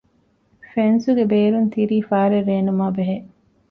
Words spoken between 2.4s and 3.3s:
ރޭނުމާބެހޭ